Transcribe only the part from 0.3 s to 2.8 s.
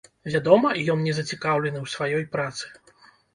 Вядома, ён не зацікаўлены ў сваёй працы!